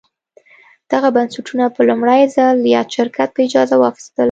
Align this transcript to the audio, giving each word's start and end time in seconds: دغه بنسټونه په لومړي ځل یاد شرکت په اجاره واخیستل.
دغه 0.91 1.09
بنسټونه 1.15 1.65
په 1.75 1.81
لومړي 1.89 2.21
ځل 2.35 2.57
یاد 2.75 2.87
شرکت 2.95 3.29
په 3.33 3.39
اجاره 3.45 3.75
واخیستل. 3.77 4.19